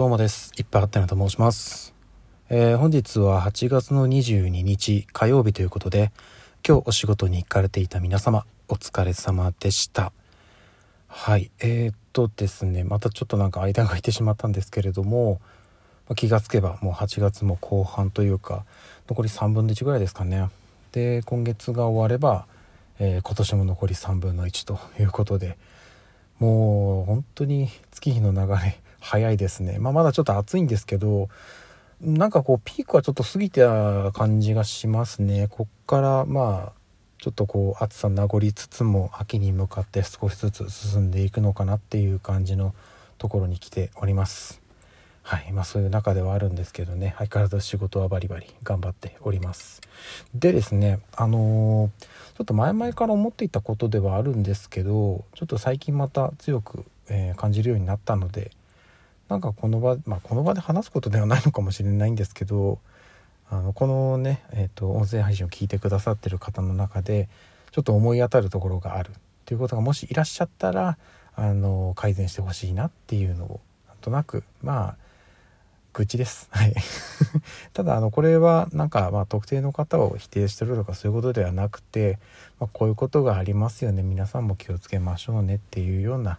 [0.00, 0.50] どうもです。
[0.56, 1.92] いっぱいあったなと申します、
[2.48, 6.10] えー本日は8月の22日火曜日ということで
[6.66, 10.14] 今日お仕事に行かれていた皆様お疲れ様でした。
[11.06, 15.38] はいえー、っとですねまたちょっとなんか間が空いてしまったんですけれども
[16.16, 18.64] 気がつけばもう8月も後半というか
[19.06, 20.48] 残り3分の1ぐらいですかね。
[20.92, 22.46] で今月が終われば、
[22.98, 25.58] えー今年も残り3分の1ということで
[26.38, 31.28] もう本当に月日の流れ早いですね、まあ、まだちょっと暑いんですけど
[32.00, 35.48] なんかこうピークはちょっと過ぎた感じがしますね。
[35.50, 36.80] こっからまあ
[37.18, 42.74] ちょっとこう暑さ名残つつも秋に向かって少しずつ進んでいくのかなっていう感じの
[43.18, 44.62] ところに来ております。
[45.22, 45.52] はい。
[45.52, 47.14] まあそういう中ではあるんですけどね。
[47.18, 49.82] 相変わらず仕事はバリバリ頑張っております。
[50.34, 52.06] でですねあのー
[52.40, 58.50] ちょっと前々から思っていたことではあるんですけどちょっと最近また強く、えー感じるようになったので
[59.30, 62.80] なんかこの場、まあ、この場で話すことではないのかもしれないんですけど
[63.48, 67.28] あのこのね、えー、と音声配信を聞いてくださってる方の中で
[67.70, 69.12] ちょっと思い当たるところがあるっ
[69.46, 70.98] ていうことがもしいらっしゃったら
[71.36, 74.96] あの改善してほしいなっていうのをなんとなくまあ
[75.92, 76.48] 愚痴です。
[76.50, 76.74] はい。
[77.72, 82.18] ただあのこれはなんかまあ特定の方を否定してるとかそういうことではなくて、
[82.60, 86.38] まあ、こういうことがありますよね皆さんも気をつけましょうねっていうような、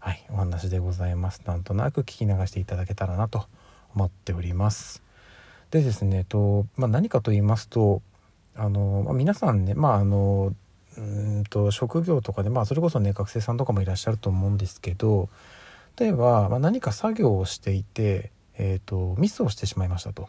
[0.00, 1.42] はい、お話でございます。
[1.44, 3.46] なんとなく聞き流していただけたらなと
[3.94, 5.02] 思っております。
[5.70, 8.00] でですねと、まあ、何かと言いますと
[8.54, 10.54] あの、まあ、皆さんねまああの
[10.96, 15.28] うんと職業とかでまあそれこそね学生さんとかもいらっしゃると思うんですけど
[15.98, 20.28] 例えば、まあ、何か作業をしていて、えー、とミスをしてしまいましたと。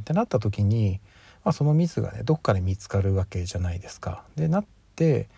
[0.00, 1.00] ってなった時に、
[1.44, 4.24] まあ、そのミスがねどっかで見つかるわけじゃないですか。
[4.34, 4.64] でなっ
[4.96, 5.28] て、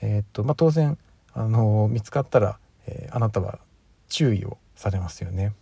[0.00, 0.96] えーとまあ、当然
[1.34, 2.58] あの見つかったら、
[2.88, 3.58] えーあなたは
[4.08, 5.52] 注意をされますよね。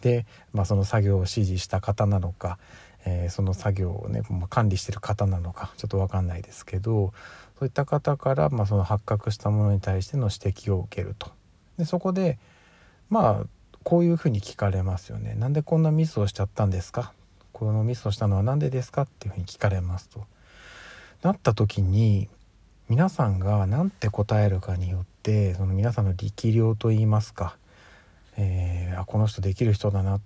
[0.00, 2.58] で、まあ、その作業を指示した方なのか、
[3.06, 7.12] えーその作業をね、まあ、管理してる方なのかちょっと分かんないですけど
[7.58, 11.30] そういった方から、まあ、その発覚したものに対しての指摘を受けると。
[11.78, 12.38] でそこで
[13.08, 13.46] まあ
[13.82, 15.34] こういうふうに聞かれますよね。
[15.34, 17.12] なんでこんなミスをしちゃったんですか？
[17.52, 19.02] このミスをしたのは何でですか？
[19.02, 20.24] っていうふうに聞かれますと。
[21.22, 22.28] なった時に
[22.88, 27.56] 皆さんが何て答えるかによってその皆さんの力量といいますか、
[28.36, 30.20] えーあこの人できる人だな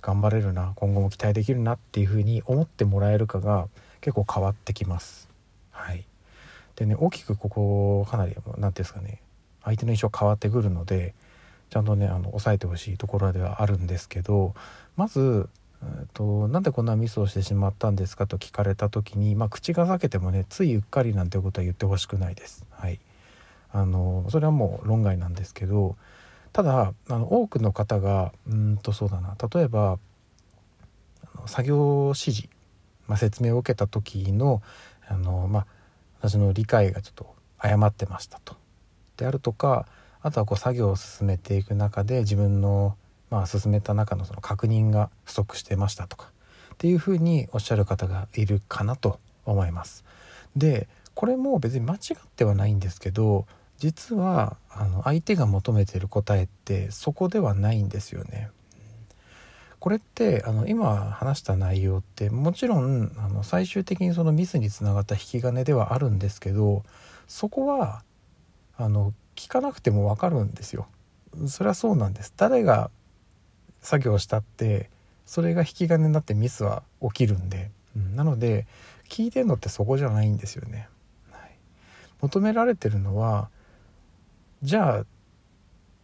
[0.00, 3.68] 頑張れるな今後も期待できるなっていうふうに思ってもらえるかが
[4.02, 5.30] 結構変わってきます。
[5.70, 6.04] はい、
[6.76, 9.20] でね大きくここかなり何て言うんですかね
[9.64, 11.14] 相手の印象変わってくるので
[11.70, 14.54] ちゃんとねあの抑えてほしいところではあるんですけど
[14.96, 15.48] まず
[16.00, 22.66] えーとなんでこんなミスをしてしまったんですかと聞かれた時に、まあ、口が裂けてもねついうっかりなんてことは言ってほしくないです。
[22.70, 23.00] はい、
[23.72, 25.96] あのそれはもう論外なんですけど
[26.52, 29.98] ただあの多くの方がうんとそうだな例えば
[31.34, 32.48] あの作業指示、
[33.08, 34.62] まあ、説明を受けた時の
[35.08, 35.66] あの、まあ、
[36.20, 38.56] 私の理解がちょっと誤ってましたと。
[39.16, 39.86] であるとか
[40.22, 42.96] あとはこう作業を進めていく中で自分の、
[43.34, 46.30] まあ、進めた中のその確認が不足してましたとか
[46.74, 50.04] っていうふうにおっしゃる方がいるかなと思います。
[50.54, 53.46] でこれも別に間違ってはないんですけど
[53.78, 58.50] 実はあの相手が求めてる答えってそこではないんですよね。
[59.80, 66.84] これってあの今話した内容ってもちろんあの最終的にそのミスにつながった引き金ではあるんですけど
[67.26, 68.04] そこは
[68.76, 70.86] あの聞かなくても分かるんですよ。
[71.48, 72.32] それはそうなんです。
[72.36, 72.90] 誰が
[73.84, 74.90] 作業したって
[75.26, 78.66] それが引き金になってミスは起きるんで、うんなので
[79.08, 80.88] 聞いてるのってそこじゃないんですよね。
[81.30, 81.56] はい、
[82.22, 83.50] 求められてるのは
[84.62, 85.06] じゃあ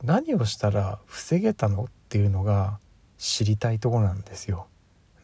[0.04, 2.78] 何をしたら防げたのっていうのが
[3.18, 4.66] 知りたいところなんですよ。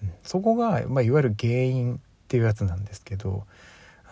[0.03, 3.47] うんそこが、まあ、いわゆる原因っていうやつなんですけど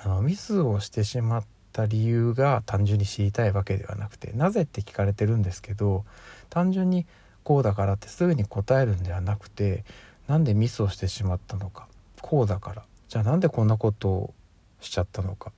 [0.02, 6.04] あのミスをしてしまった理由が単純に知りたいわけではなくてなぜって聞かれてるんですけど
[6.50, 7.06] 単純に
[7.44, 9.84] こうだからってすぐに答えるんではなくて
[10.26, 11.86] なんでミスをしてしまったのか
[12.20, 14.34] こうだからじゃあなんでこんなことを
[14.80, 15.52] しちゃったのかっ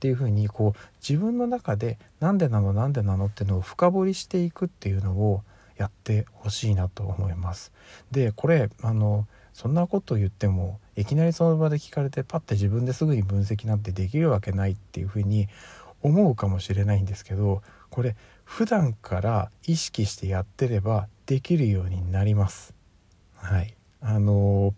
[0.00, 5.42] ていうふうにこう自分の中でなんでなのなんでなのっていうのを深掘りしていくっていうのを
[5.76, 7.72] やってほしいなと思います。
[8.10, 15.48] でこれあのそんなこと言ってもいきなりその場で聞かれてパッて自分ですぐに分析なんてできるわけないっていうふうに
[16.02, 18.14] 思うかもしれないんですけどこれ
[18.48, 22.74] 普段から意識してやってればできるようになります。
[23.36, 24.74] はい、あの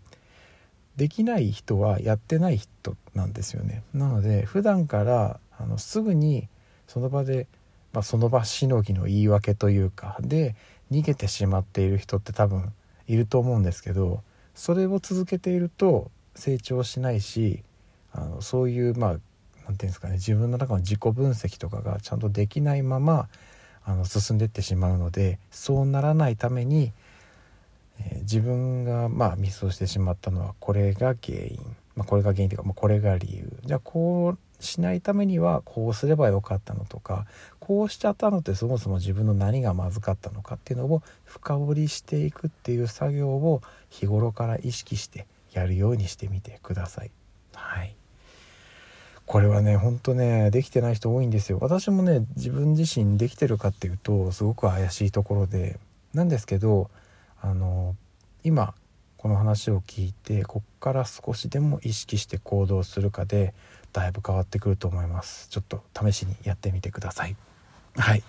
[0.97, 3.81] できない人はやってない人なんですよね。
[3.93, 6.47] なので普段からあのすぐに
[6.85, 7.47] その場で、
[7.93, 10.55] まあ、その場しのぎの言い訳というかで
[10.91, 12.73] 逃げてしまっている人って多分
[13.07, 14.21] いると思うんですけど
[14.53, 17.63] それを続けていると成長しないし
[18.11, 19.21] あのそういうまあ何て
[19.63, 23.29] 言うんですかね自分の中の自己分析とかがちゃんとできないまま
[23.83, 26.91] あの進んでいってしまうのでそうならないために、
[27.99, 31.59] えー、自分がまあミスをしてしまったのはこれが原因、
[31.95, 33.51] まあ、これが原因というか、まあ、これが理由。
[33.65, 37.25] じゃあこうしないためにはこうすればよかったのとか
[37.59, 47.11] こうしちゃったのってそもそも自分の何がまずかったのかっていうのを深掘りしていくっていう作業を日頃から意識してやるようにしてみてください。
[47.53, 47.95] はい。
[49.31, 51.57] これはねほんとねできてない人多いんですよ。
[51.61, 55.79] 私もね自分自身できてるかっていうとすごく怪しいところで。
[56.13, 56.89] なんですけど
[57.41, 57.95] あの
[58.43, 58.73] 今
[59.15, 63.53] この話を聞いてこっから少しでも意識して行動するかで
[63.93, 65.47] だいぶ変わってくると思います。
[65.47, 67.37] ちょっと試しにやってみてください。
[67.95, 68.23] はい。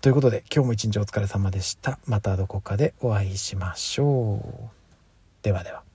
[0.00, 2.00] ということで今日も一日お疲れ様でした。
[2.04, 5.44] またどこかでお会いしましょう。
[5.44, 5.91] ではでは。